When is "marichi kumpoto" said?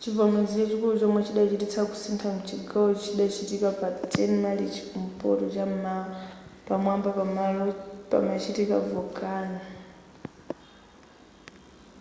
4.44-5.44